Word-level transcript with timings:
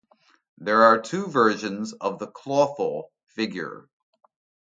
There 0.57 0.81
are 0.81 0.99
two 0.99 1.27
versions 1.27 1.93
of 1.93 2.17
the 2.17 2.25
Clawful 2.27 3.09
figure. 3.27 3.87